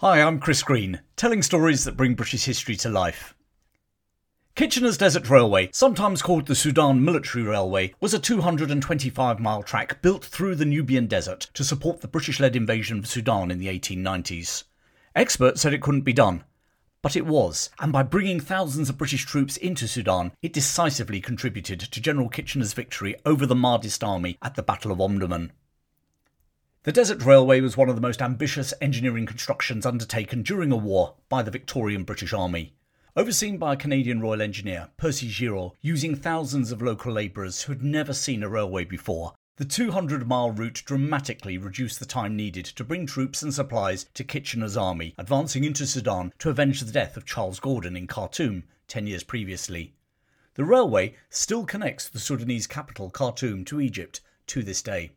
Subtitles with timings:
[0.00, 3.34] Hi, I'm Chris Green, telling stories that bring British history to life.
[4.54, 10.24] Kitchener's Desert Railway, sometimes called the Sudan Military Railway, was a 225 mile track built
[10.24, 14.64] through the Nubian Desert to support the British led invasion of Sudan in the 1890s.
[15.14, 16.44] Experts said it couldn't be done,
[17.02, 21.78] but it was, and by bringing thousands of British troops into Sudan, it decisively contributed
[21.78, 25.50] to General Kitchener's victory over the Mahdist army at the Battle of Omdurman.
[26.82, 31.16] The Desert Railway was one of the most ambitious engineering constructions undertaken during a war
[31.28, 32.72] by the Victorian British Army.
[33.14, 37.82] Overseen by a Canadian Royal Engineer, Percy Girouard, using thousands of local labourers who had
[37.82, 42.82] never seen a railway before, the 200 mile route dramatically reduced the time needed to
[42.82, 47.26] bring troops and supplies to Kitchener's army, advancing into Sudan to avenge the death of
[47.26, 49.92] Charles Gordon in Khartoum 10 years previously.
[50.54, 55.12] The railway still connects the Sudanese capital, Khartoum, to Egypt to this day.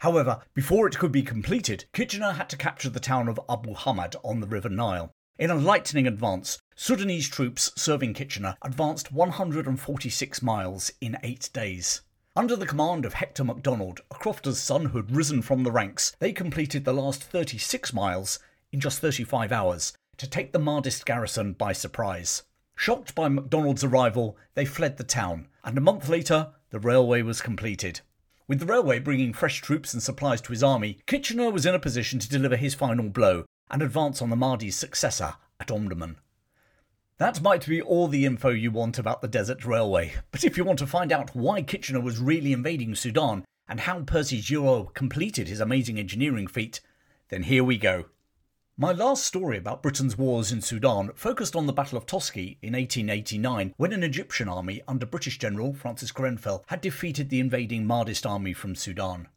[0.00, 4.14] However, before it could be completed, Kitchener had to capture the town of Abu Hamad
[4.22, 5.10] on the River Nile.
[5.38, 12.02] In a lightning advance, Sudanese troops serving Kitchener advanced 146 miles in eight days.
[12.34, 16.14] Under the command of Hector MacDonald, a crofter's son who had risen from the ranks,
[16.18, 18.38] they completed the last 36 miles
[18.72, 22.42] in just 35 hours to take the Mahdist garrison by surprise.
[22.76, 27.40] Shocked by MacDonald's arrival, they fled the town, and a month later, the railway was
[27.40, 28.02] completed.
[28.48, 31.80] With the railway bringing fresh troops and supplies to his army, Kitchener was in a
[31.80, 36.16] position to deliver his final blow and advance on the Mahdi's successor at Omdurman.
[37.18, 40.64] That might be all the info you want about the Desert Railway, but if you
[40.64, 45.48] want to find out why Kitchener was really invading Sudan and how Percy Girouard completed
[45.48, 46.80] his amazing engineering feat,
[47.30, 48.04] then here we go.
[48.78, 52.74] My last story about Britain's wars in Sudan focused on the Battle of Toski in
[52.74, 58.28] 1889 when an Egyptian army under British General Francis Grenfell had defeated the invading Mahdist
[58.28, 59.28] army from Sudan.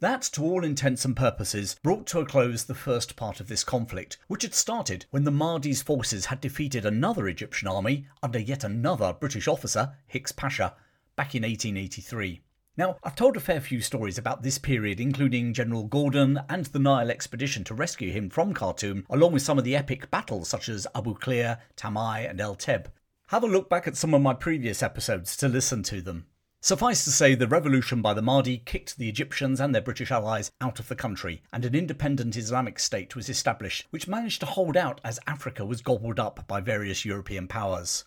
[0.00, 3.62] That, to all intents and purposes, brought to a close the first part of this
[3.62, 8.64] conflict, which had started when the Mahdi's forces had defeated another Egyptian army under yet
[8.64, 10.74] another British officer, Hicks Pasha,
[11.14, 12.42] back in 1883.
[12.74, 16.78] Now, I've told a fair few stories about this period, including General Gordon and the
[16.78, 20.70] Nile expedition to rescue him from Khartoum, along with some of the epic battles such
[20.70, 22.86] as Abu Klea, Tamai, and El Teb.
[23.26, 26.24] Have a look back at some of my previous episodes to listen to them.
[26.62, 30.50] Suffice to say, the revolution by the Mahdi kicked the Egyptians and their British allies
[30.60, 34.78] out of the country, and an independent Islamic state was established, which managed to hold
[34.78, 38.04] out as Africa was gobbled up by various European powers.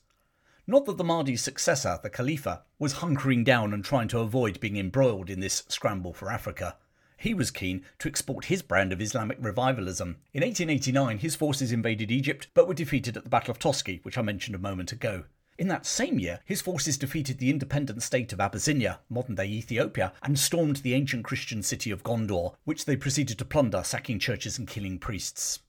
[0.68, 4.78] Not that the Mahdi's successor, the Khalifa, was hunkering down and trying to avoid being
[4.78, 6.78] embroiled in this scramble for Africa.
[7.18, 10.18] He was keen to export his brand of Islamic revivalism.
[10.34, 14.18] In 1889, his forces invaded Egypt but were defeated at the Battle of Toski, which
[14.18, 15.26] I mentioned a moment ago.
[15.58, 20.14] In that same year, his forces defeated the independent state of Abyssinia, modern day Ethiopia,
[20.24, 24.58] and stormed the ancient Christian city of Gondar, which they proceeded to plunder, sacking churches
[24.58, 25.59] and killing priests.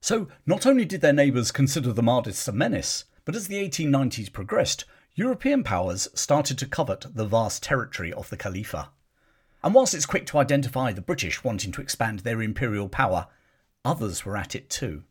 [0.00, 4.32] So, not only did their neighbours consider the Mahdists a menace, but as the 1890s
[4.32, 8.90] progressed, European powers started to covet the vast territory of the Khalifa.
[9.62, 13.28] And whilst it's quick to identify the British wanting to expand their imperial power,
[13.84, 15.04] others were at it too.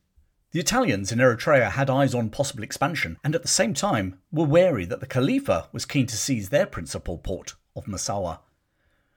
[0.51, 4.45] The Italians in Eritrea had eyes on possible expansion, and at the same time were
[4.45, 8.39] wary that the Khalifa was keen to seize their principal port of Massawa.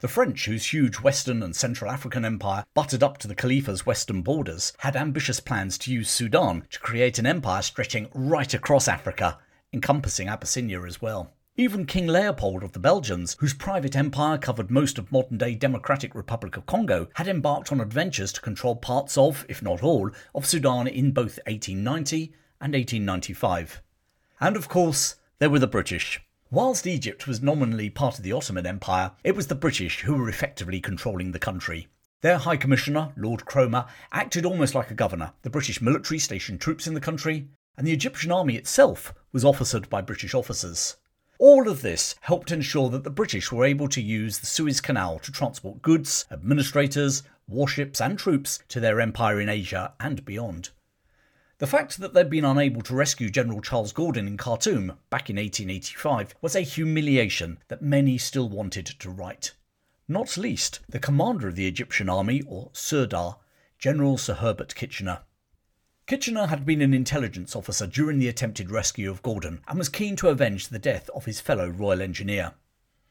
[0.01, 4.21] The French, whose huge Western and Central African empire butted up to the Khalifa's western
[4.21, 9.39] borders, had ambitious plans to use Sudan to create an empire stretching right across Africa,
[9.73, 11.33] encompassing Abyssinia as well.
[11.57, 16.15] Even King Leopold of the Belgians, whose private empire covered most of modern day Democratic
[16.15, 20.45] Republic of Congo, had embarked on adventures to control parts of, if not all, of
[20.45, 23.81] Sudan in both 1890 and 1895.
[24.41, 26.21] And of course, there were the British.
[26.49, 30.29] Whilst Egypt was nominally part of the Ottoman Empire, it was the British who were
[30.29, 31.89] effectively controlling the country.
[32.21, 35.33] Their High Commissioner, Lord Cromer, acted almost like a governor.
[35.43, 39.91] The British military stationed troops in the country, and the Egyptian army itself was officered
[39.91, 40.97] by British officers.
[41.41, 45.19] All of this helped ensure that the British were able to use the Suez Canal
[45.19, 50.71] to transport goods, administrators, warships, and troops to their empire in Asia and beyond.
[51.59, 55.37] The fact that they'd been unable to rescue General Charles Gordon in Khartoum back in
[55.37, 59.51] 1885 was a humiliation that many still wanted to right.
[60.07, 63.39] Not least the commander of the Egyptian army, or Sirdar,
[63.79, 65.21] General Sir Herbert Kitchener.
[66.07, 70.15] Kitchener had been an intelligence officer during the attempted rescue of Gordon and was keen
[70.17, 72.53] to avenge the death of his fellow Royal Engineer.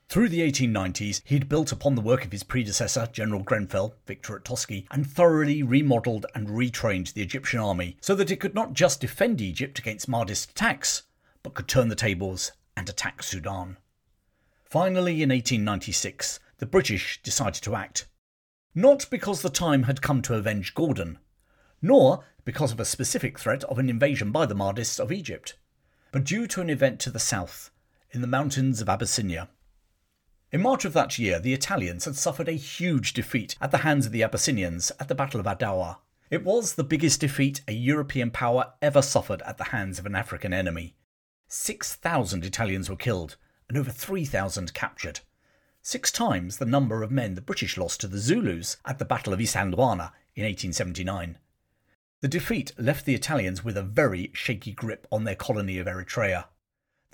[0.08, 4.46] Through the 1890s, he'd built upon the work of his predecessor, General Grenfell, victor at
[4.46, 9.02] Toski, and thoroughly remodelled and retrained the Egyptian army so that it could not just
[9.02, 11.04] defend Egypt against Mahdist attacks,
[11.44, 13.78] but could turn the tables and attack Sudan.
[14.64, 18.08] Finally, in 1896, the British decided to act.
[18.74, 21.18] Not because the time had come to avenge Gordon,
[21.82, 25.58] nor because of a specific threat of an invasion by the Mahdists of Egypt,
[26.12, 27.72] but due to an event to the south,
[28.12, 29.50] in the mountains of Abyssinia.
[30.56, 34.06] In March of that year, the Italians had suffered a huge defeat at the hands
[34.06, 35.98] of the Abyssinians at the Battle of Adwa.
[36.30, 40.16] It was the biggest defeat a European power ever suffered at the hands of an
[40.16, 40.96] African enemy.
[41.50, 43.36] 6,000 Italians were killed
[43.68, 45.20] and over 3,000 captured.
[45.82, 49.34] Six times the number of men the British lost to the Zulus at the Battle
[49.34, 51.38] of Isandlwana in 1879.
[52.22, 56.46] The defeat left the Italians with a very shaky grip on their colony of Eritrea.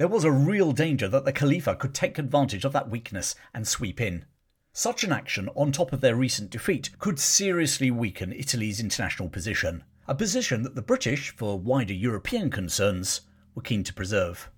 [0.01, 3.67] There was a real danger that the Khalifa could take advantage of that weakness and
[3.67, 4.25] sweep in.
[4.73, 9.83] Such an action, on top of their recent defeat, could seriously weaken Italy's international position,
[10.07, 13.21] a position that the British, for wider European concerns,
[13.53, 14.49] were keen to preserve.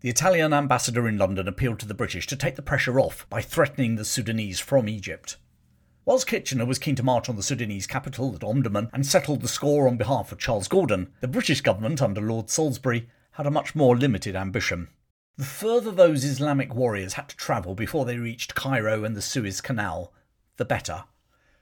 [0.00, 3.42] The Italian ambassador in London appealed to the British to take the pressure off by
[3.42, 5.36] threatening the Sudanese from Egypt.
[6.06, 9.48] Whilst Kitchener was keen to march on the Sudanese capital at Omdurman and settle the
[9.48, 13.74] score on behalf of Charles Gordon, the British government under Lord Salisbury had a much
[13.74, 14.88] more limited ambition.
[15.36, 19.60] The further those Islamic warriors had to travel before they reached Cairo and the Suez
[19.60, 20.12] Canal,
[20.56, 21.04] the better.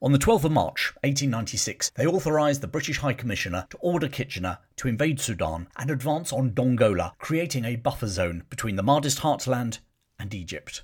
[0.02, 4.58] On the 12th of March 1896, they authorised the British High Commissioner to order Kitchener
[4.76, 9.78] to invade Sudan and advance on Dongola, creating a buffer zone between the Mahdist heartland
[10.19, 10.82] and Egypt.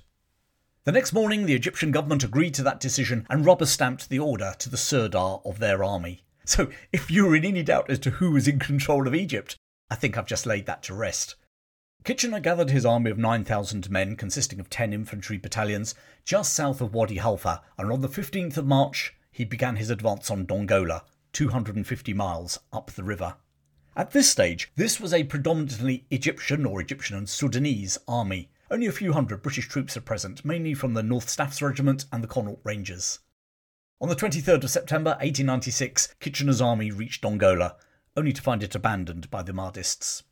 [0.85, 4.53] The next morning, the Egyptian government agreed to that decision and rubber stamped the order
[4.59, 6.23] to the Sirdar of their army.
[6.45, 9.57] So, if you were in any doubt as to who was in control of Egypt,
[9.89, 11.35] I think I've just laid that to rest.
[12.03, 16.93] Kitchener gathered his army of 9,000 men, consisting of 10 infantry battalions, just south of
[16.93, 21.03] Wadi Halfa, and on the 15th of March he began his advance on Dongola,
[21.33, 23.35] 250 miles up the river.
[23.95, 28.51] At this stage, this was a predominantly Egyptian or Egyptian and Sudanese army.
[28.69, 32.23] Only a few hundred British troops are present, mainly from the North Staffs Regiment and
[32.23, 33.19] the Connaught Rangers.
[33.99, 37.75] On the 23rd of September 1896, Kitchener's army reached Dongola,
[38.17, 40.23] only to find it abandoned by the Mahdists.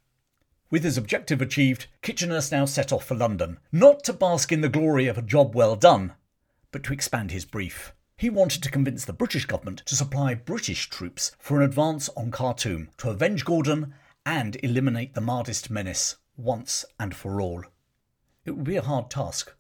[0.72, 4.68] With his objective achieved, Kitchener now set off for London, not to bask in the
[4.68, 6.14] glory of a job well done,
[6.72, 7.94] but to expand his brief.
[8.18, 12.32] He wanted to convince the British government to supply British troops for an advance on
[12.32, 13.94] Khartoum to avenge Gordon
[14.26, 17.64] and eliminate the Mahdist menace once and for all.
[18.44, 19.54] It would be a hard task.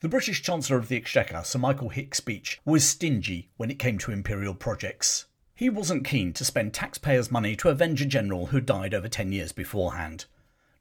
[0.00, 3.98] The British Chancellor of the Exchequer, Sir Michael Hicks Beach, was stingy when it came
[3.98, 5.26] to imperial projects.
[5.56, 9.32] He wasn't keen to spend taxpayers' money to avenge a general who died over ten
[9.32, 10.26] years beforehand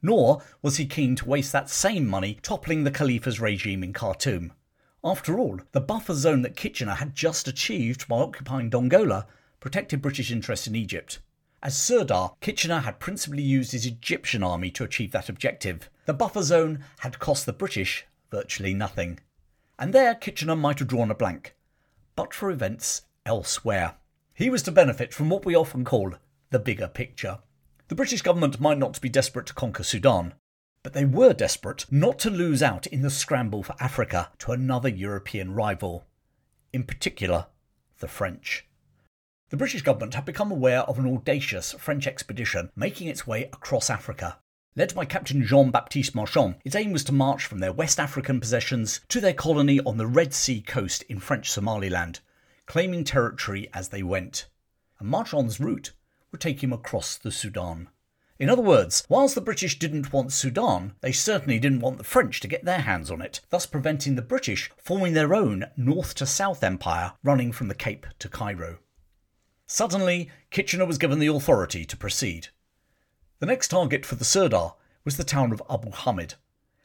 [0.06, 4.54] nor was he keen to waste that same money toppling the Khalifa's regime in Khartoum.
[5.04, 9.26] After all, the buffer zone that Kitchener had just achieved by occupying Dongola
[9.60, 11.20] protected British interests in Egypt.
[11.64, 15.90] As Sirdar, Kitchener had principally used his Egyptian army to achieve that objective.
[16.06, 19.20] The buffer zone had cost the British virtually nothing.
[19.80, 21.56] And there Kitchener might have drawn a blank,
[22.16, 23.96] but for events elsewhere.
[24.36, 26.16] He was to benefit from what we often call
[26.50, 27.40] the bigger picture.
[27.88, 30.34] The British government might not be desperate to conquer Sudan,
[30.84, 34.90] but they were desperate not to lose out in the scramble for Africa to another
[34.90, 36.06] European rival,
[36.74, 37.48] in particular,
[38.00, 38.68] the French.
[39.52, 43.90] The British government had become aware of an audacious French expedition making its way across
[43.90, 44.40] Africa.
[44.76, 48.42] Led by Captain Jean Baptiste Marchand, its aim was to march from their West African
[48.42, 52.20] possessions to their colony on the Red Sea coast in French Somaliland,
[52.66, 54.48] claiming territory as they went.
[55.00, 55.94] And Marchand's route
[56.32, 57.90] would take him across the Sudan.
[58.38, 62.42] In other words, whilst the British didn't want Sudan, they certainly didn't want the French
[62.42, 66.26] to get their hands on it, thus preventing the British forming their own north to
[66.26, 68.80] south empire running from the Cape to Cairo.
[69.68, 72.50] Suddenly, Kitchener was given the authority to proceed.
[73.40, 74.74] The next target for the Sirdar
[75.06, 76.36] was the town of Abu Hamid.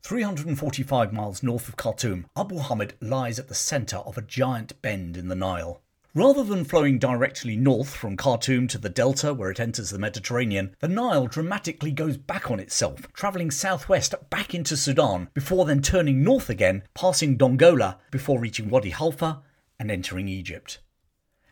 [0.03, 5.17] 345 miles north of Khartoum, Abu Hamid lies at the centre of a giant bend
[5.17, 5.83] in the Nile.
[6.15, 10.75] Rather than flowing directly north from Khartoum to the delta where it enters the Mediterranean,
[10.81, 16.25] the Nile dramatically goes back on itself, travelling southwest back into Sudan before then turning
[16.25, 19.43] north again, passing Dongola before reaching Wadi Halfa
[19.79, 20.81] and entering Egypt.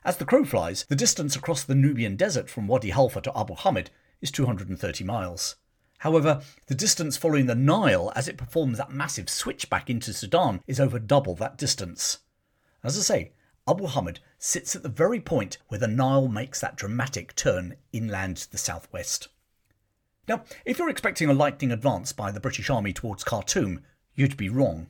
[0.04, 3.54] As the crow flies, the distance across the Nubian desert from Wadi Halfa to Abu
[3.54, 3.90] Hamid
[4.20, 5.56] is 230 miles.
[5.98, 10.62] However, the distance following the Nile as it performs that massive switch back into Sudan
[10.66, 12.18] is over double that distance.
[12.84, 13.32] As I say,
[13.66, 18.38] Abu Hamid sits at the very point where the Nile makes that dramatic turn inland
[18.38, 19.28] to the southwest.
[20.28, 23.80] Now, if you're expecting a lightning advance by the British Army towards Khartoum,
[24.14, 24.88] you'd be wrong.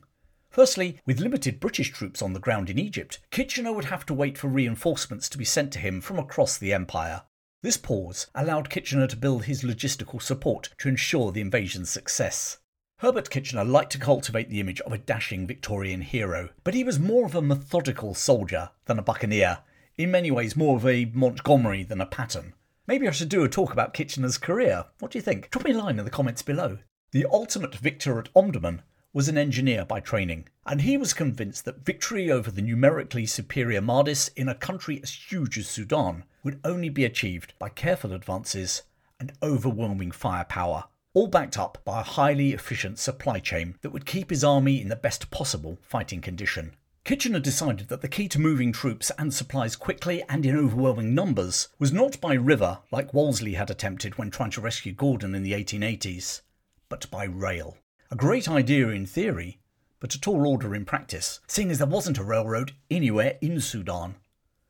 [0.49, 4.37] Firstly, with limited British troops on the ground in Egypt, Kitchener would have to wait
[4.37, 7.23] for reinforcements to be sent to him from across the empire.
[7.61, 12.59] This pause allowed Kitchener to build his logistical support to ensure the invasion's success.
[12.99, 16.99] Herbert Kitchener liked to cultivate the image of a dashing Victorian hero, but he was
[16.99, 19.59] more of a methodical soldier than a buccaneer,
[19.97, 22.53] in many ways more of a Montgomery than a Patton.
[22.87, 24.85] Maybe I should do a talk about Kitchener's career.
[24.99, 25.49] What do you think?
[25.49, 26.77] Drop me a line in the comments below.
[27.11, 31.83] The ultimate victor at Omdurman was an engineer by training, and he was convinced that
[31.85, 36.89] victory over the numerically superior Mahdists in a country as huge as Sudan would only
[36.89, 38.83] be achieved by careful advances
[39.19, 44.29] and overwhelming firepower, all backed up by a highly efficient supply chain that would keep
[44.29, 46.73] his army in the best possible fighting condition.
[47.03, 51.69] Kitchener decided that the key to moving troops and supplies quickly and in overwhelming numbers
[51.79, 55.53] was not by river, like Wolseley had attempted when trying to rescue Gordon in the
[55.53, 56.41] 1880s,
[56.87, 57.77] but by rail.
[58.11, 59.59] A great idea in theory,
[59.99, 64.15] but a tall order in practice, seeing as there wasn't a railroad anywhere in Sudan.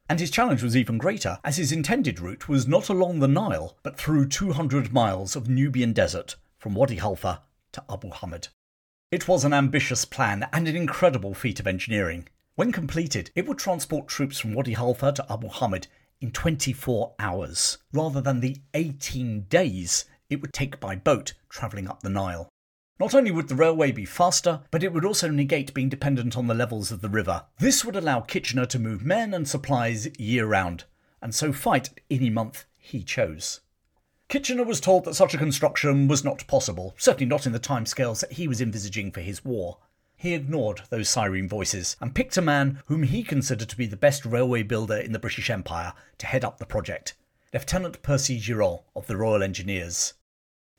[0.09, 3.77] And his challenge was even greater, as his intended route was not along the Nile,
[3.83, 8.47] but through 200 miles of Nubian desert from Wadi Halfa to Abu Hamad.
[9.11, 12.27] It was an ambitious plan and an incredible feat of engineering.
[12.55, 15.85] When completed, it would transport troops from Wadi Halfa to Abu Hamad
[16.19, 22.01] in 24 hours, rather than the 18 days it would take by boat travelling up
[22.01, 22.49] the Nile.
[22.99, 26.47] Not only would the railway be faster, but it would also negate being dependent on
[26.47, 27.45] the levels of the river.
[27.57, 30.83] This would allow Kitchener to move men and supplies year round,
[31.21, 33.61] and so fight any month he chose.
[34.27, 38.19] Kitchener was told that such a construction was not possible, certainly not in the timescales
[38.19, 39.77] that he was envisaging for his war.
[40.17, 43.95] He ignored those siren voices and picked a man whom he considered to be the
[43.95, 47.15] best railway builder in the British Empire to head up the project
[47.53, 50.13] Lieutenant Percy Girouard of the Royal Engineers.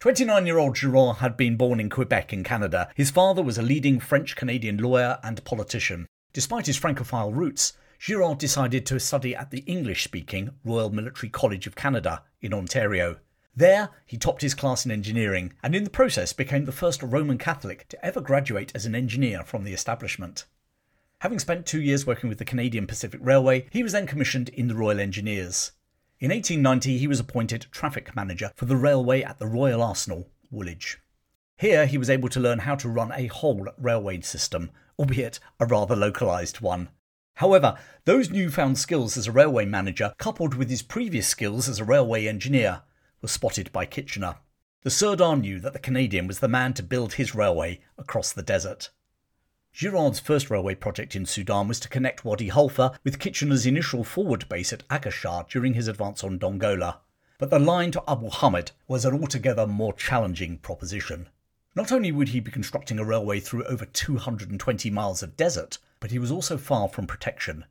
[0.00, 2.88] 29 year old Girouard had been born in Quebec in Canada.
[2.94, 6.06] His father was a leading French Canadian lawyer and politician.
[6.32, 11.66] Despite his Francophile roots, Girouard decided to study at the English speaking Royal Military College
[11.66, 13.18] of Canada in Ontario.
[13.54, 17.36] There, he topped his class in engineering and in the process became the first Roman
[17.36, 20.46] Catholic to ever graduate as an engineer from the establishment.
[21.18, 24.68] Having spent two years working with the Canadian Pacific Railway, he was then commissioned in
[24.68, 25.72] the Royal Engineers.
[26.20, 30.98] In 1890, he was appointed traffic manager for the railway at the Royal Arsenal, Woolwich.
[31.56, 35.64] Here, he was able to learn how to run a whole railway system, albeit a
[35.64, 36.90] rather localised one.
[37.36, 41.84] However, those newfound skills as a railway manager, coupled with his previous skills as a
[41.84, 42.82] railway engineer,
[43.22, 44.36] were spotted by Kitchener.
[44.82, 48.42] The Sirdar knew that the Canadian was the man to build his railway across the
[48.42, 48.90] desert.
[49.72, 54.48] Girouard's first railway project in Sudan was to connect Wadi Halfa with Kitchener's initial forward
[54.48, 56.98] base at Akasha during his advance on Dongola.
[57.38, 61.28] But the line to Abu Hamad was an altogether more challenging proposition.
[61.74, 66.10] Not only would he be constructing a railway through over 220 miles of desert, but
[66.10, 67.64] he was also far from protection.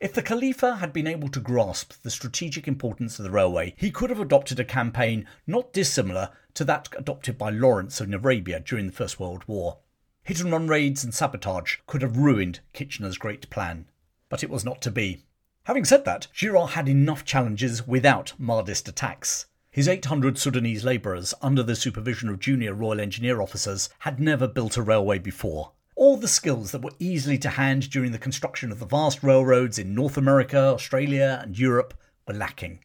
[0.00, 3.90] If the Khalifa had been able to grasp the strategic importance of the railway, he
[3.90, 8.86] could have adopted a campaign not dissimilar to that adopted by Lawrence of Arabia during
[8.86, 9.78] the First World War.
[10.22, 13.86] Hit and run raids and sabotage could have ruined Kitchener's great plan.
[14.28, 15.24] But it was not to be.
[15.64, 19.46] Having said that, Girouard had enough challenges without Mahdist attacks.
[19.70, 24.76] His 800 Sudanese labourers, under the supervision of junior Royal Engineer officers, had never built
[24.76, 25.72] a railway before.
[25.94, 29.78] All the skills that were easily to hand during the construction of the vast railroads
[29.78, 31.94] in North America, Australia, and Europe
[32.26, 32.80] were lacking.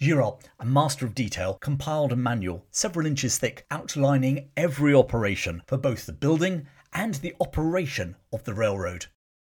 [0.00, 5.76] Girouard, a master of detail, compiled a manual several inches thick outlining every operation for
[5.76, 9.06] both the building and the operation of the railroad.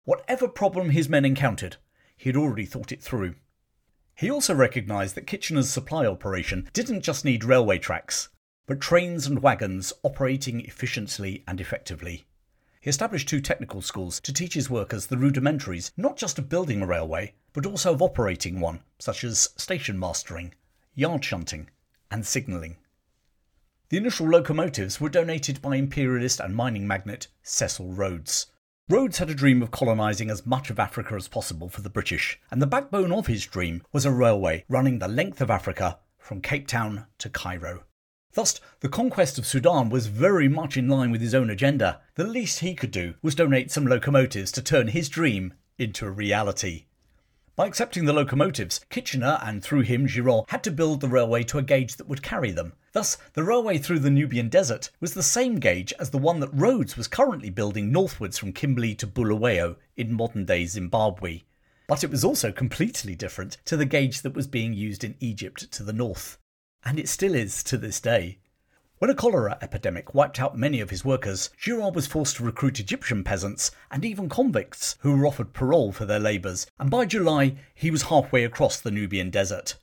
[0.06, 1.76] Whatever problem his men encountered,
[2.16, 3.36] he had already thought it through.
[4.16, 8.30] He also recognised that Kitchener's supply operation didn't just need railway tracks,
[8.68, 12.26] but trains and wagons operating efficiently and effectively.
[12.80, 16.82] He established two technical schools to teach his workers the rudimentaries not just of building
[16.82, 20.54] a railway, but also of operating one, such as station mastering,
[20.94, 21.68] yard shunting,
[22.12, 22.78] and signalling.
[23.90, 28.46] The initial locomotives were donated by imperialist and mining magnate Cecil Rhodes.
[28.88, 32.40] Rhodes had a dream of colonising as much of Africa as possible for the British,
[32.52, 36.42] and the backbone of his dream was a railway running the length of Africa from
[36.42, 37.86] Cape Town to Cairo.
[38.34, 42.02] Thus, the conquest of Sudan was very much in line with his own agenda.
[42.14, 46.12] The least he could do was donate some locomotives to turn his dream into a
[46.12, 46.84] reality.
[47.58, 51.58] By accepting the locomotives, Kitchener and through him Girouard had to build the railway to
[51.58, 52.74] a gauge that would carry them.
[52.94, 56.54] Thus, the railway through the Nubian desert was the same gauge as the one that
[56.54, 61.42] Rhodes was currently building northwards from Kimberley to Bulawayo in modern day Zimbabwe.
[61.88, 65.72] But it was also completely different to the gauge that was being used in Egypt
[65.72, 66.38] to the north
[66.86, 68.38] and it still is to this day.
[69.00, 72.80] When a cholera epidemic wiped out many of his workers, Girouard was forced to recruit
[72.80, 77.58] Egyptian peasants and even convicts who were offered parole for their labours, and by July
[77.76, 79.76] he was halfway across the Nubian desert.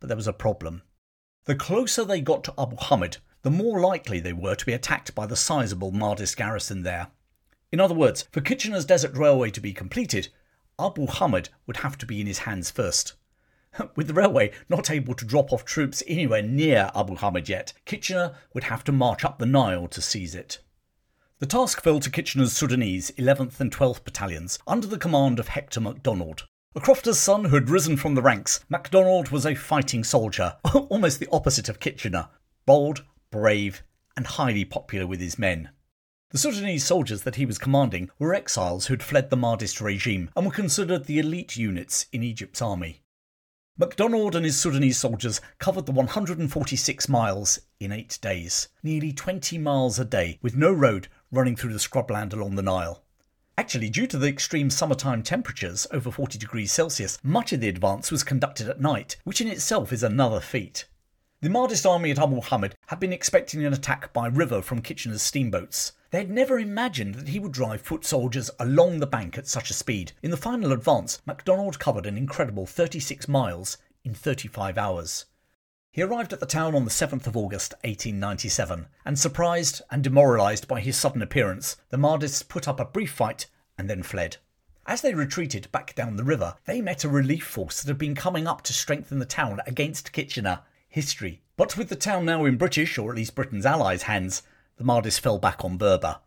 [0.00, 0.82] But there was a problem.
[1.44, 5.14] The closer they got to Abu Hamad, the more likely they were to be attacked
[5.14, 7.06] by the sizable Mahdist garrison there.
[7.70, 10.28] In other words, for Kitchener's Desert Railway to be completed,
[10.76, 13.12] Abu Hamad would have to be in his hands first.
[13.96, 18.34] With the railway not able to drop off troops anywhere near Abu Hamid yet, Kitchener
[18.52, 20.58] would have to march up the Nile to seize it.
[21.38, 25.80] The task fell to Kitchener's Sudanese 11th and 12th battalions under the command of Hector
[25.80, 26.46] MacDonald.
[26.74, 31.18] A crofter's son who had risen from the ranks, MacDonald was a fighting soldier, almost
[31.18, 32.28] the opposite of Kitchener
[32.66, 33.82] bold, brave,
[34.16, 35.70] and highly popular with his men.
[36.30, 40.46] The Sudanese soldiers that he was commanding were exiles who'd fled the Mahdist regime and
[40.46, 42.99] were considered the elite units in Egypt's army.
[43.80, 49.98] MacDonald and his Sudanese soldiers covered the 146 miles in eight days, nearly 20 miles
[49.98, 53.02] a day, with no road running through the scrubland along the Nile.
[53.56, 58.10] Actually, due to the extreme summertime temperatures, over 40 degrees Celsius, much of the advance
[58.10, 60.84] was conducted at night, which in itself is another feat.
[61.42, 65.22] The Mahdist army at Abu Hamid had been expecting an attack by river from Kitchener's
[65.22, 65.92] steamboats.
[66.10, 69.70] They had never imagined that he would drive foot soldiers along the bank at such
[69.70, 70.12] a speed.
[70.22, 75.24] In the final advance, MacDonald covered an incredible 36 miles in 35 hours.
[75.90, 80.68] He arrived at the town on the 7th of August 1897, and surprised and demoralised
[80.68, 83.46] by his sudden appearance, the Mahdists put up a brief fight
[83.78, 84.36] and then fled.
[84.86, 88.14] As they retreated back down the river, they met a relief force that had been
[88.14, 90.60] coming up to strengthen the town against Kitchener.
[90.90, 91.40] History.
[91.56, 94.42] But with the town now in British, or at least Britain's allies' hands,
[94.76, 96.18] the Mahdists fell back on Berber.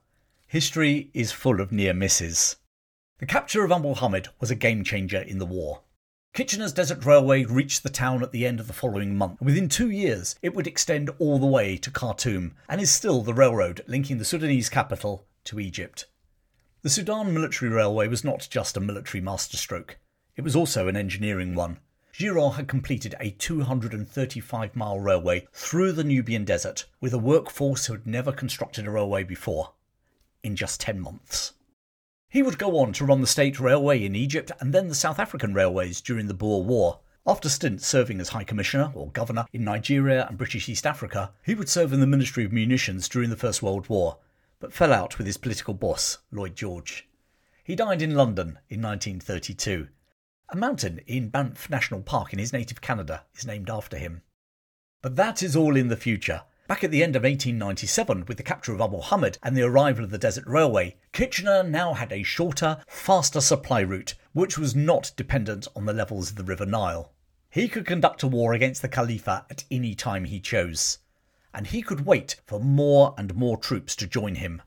[0.47, 2.55] History is full of near misses.
[3.19, 5.81] The capture of Abu Hamid was a game changer in the war.
[6.33, 9.41] Kitchener's Desert Railway reached the town at the end of the following month.
[9.41, 13.33] Within two years, it would extend all the way to Khartoum and is still the
[13.33, 16.07] railroad linking the Sudanese capital to Egypt.
[16.83, 19.97] The Sudan Military Railway was not just a military masterstroke,
[20.37, 21.79] it was also an engineering one.
[22.13, 27.93] Girouard had completed a 235 mile railway through the Nubian desert with a workforce who
[27.93, 29.73] had never constructed a railway before
[30.43, 31.53] in just 10 months.
[32.29, 35.17] He would go on to run the State Railway in Egypt and then the South
[35.17, 36.99] African railways during the Boer War.
[37.25, 41.55] After stints serving as High Commissioner or Governor in Nigeria and British East Africa, he
[41.55, 44.19] would serve in the Ministry of Munitions during the First World War,
[44.59, 47.07] but fell out with his political boss, Lloyd George.
[47.63, 49.87] He died in London in 1932
[50.53, 54.21] a mountain in Banff National Park in his native Canada is named after him.
[55.01, 56.43] But that is all in the future.
[56.67, 60.03] Back at the end of 1897, with the capture of Abu Hamid and the arrival
[60.03, 65.11] of the Desert Railway, Kitchener now had a shorter, faster supply route, which was not
[65.15, 67.11] dependent on the levels of the River Nile.
[67.49, 70.99] He could conduct a war against the Khalifa at any time he chose,
[71.51, 74.61] and he could wait for more and more troops to join him.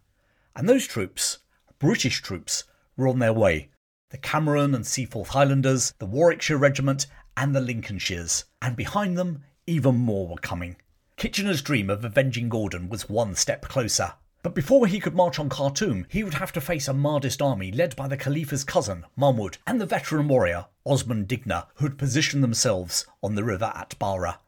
[0.56, 1.38] And those troops,
[1.78, 2.64] British troops,
[2.96, 3.70] were on their way,
[4.16, 9.94] the Cameron and Seaforth Highlanders, the Warwickshire Regiment, and the Lincolnshires, and behind them, even
[9.96, 10.76] more were coming.
[11.18, 14.14] Kitchener's dream of avenging Gordon was one step closer.
[14.42, 17.70] But before he could march on Khartoum, he would have to face a Mahdist army
[17.70, 22.42] led by the Khalifa's cousin, Mahmud, and the veteran warrior, Osman Digna, who had positioned
[22.42, 24.38] themselves on the river Atbara.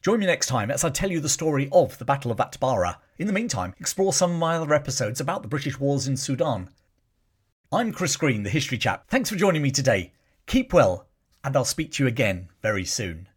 [0.00, 2.96] Join me next time as I tell you the story of the Battle of Atbara.
[3.18, 6.70] In the meantime, explore some of my other episodes about the British wars in Sudan.
[7.76, 9.04] I'm Chris Green, the History Chap.
[9.10, 10.14] Thanks for joining me today.
[10.46, 11.08] Keep well,
[11.44, 13.28] and I'll speak to you again very soon.